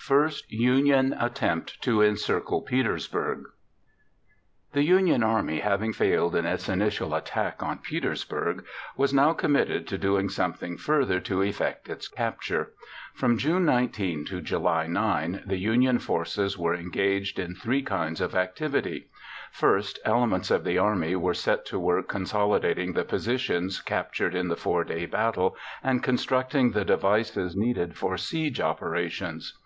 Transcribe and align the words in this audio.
FIRST 0.00 0.52
UNION 0.52 1.12
ATTEMPT 1.18 1.82
TO 1.82 2.02
ENCIRCLE 2.02 2.62
PETERSBURG 2.62 3.46
The 4.72 4.84
Union 4.84 5.24
Army, 5.24 5.58
having 5.58 5.92
failed 5.92 6.36
in 6.36 6.46
its 6.46 6.68
initial 6.68 7.16
attack 7.16 7.64
on 7.64 7.78
Petersburg, 7.78 8.64
was 8.96 9.12
now 9.12 9.32
committed 9.32 9.88
to 9.88 9.98
doing 9.98 10.28
something 10.28 10.76
further 10.76 11.18
to 11.18 11.42
effect 11.42 11.88
its 11.88 12.06
capture. 12.06 12.74
From 13.14 13.38
June 13.38 13.64
19 13.64 14.24
to 14.26 14.40
July 14.40 14.86
9, 14.86 15.42
the 15.44 15.56
Union 15.58 15.98
forces 15.98 16.56
were 16.56 16.76
engaged 16.76 17.40
in 17.40 17.56
three 17.56 17.82
kinds 17.82 18.20
of 18.20 18.36
activity. 18.36 19.08
First, 19.50 19.98
elements 20.04 20.52
of 20.52 20.62
the 20.62 20.78
army 20.78 21.16
were 21.16 21.34
set 21.34 21.66
to 21.66 21.80
work 21.80 22.06
consolidating 22.08 22.92
the 22.92 23.02
positions 23.02 23.80
captured 23.82 24.36
in 24.36 24.46
the 24.46 24.54
4 24.56 24.84
day 24.84 25.06
battle 25.06 25.56
and 25.82 26.04
constructing 26.04 26.70
the 26.70 26.84
devices 26.84 27.56
needed 27.56 27.96
for 27.96 28.16
siege 28.16 28.60
operations. 28.60 29.58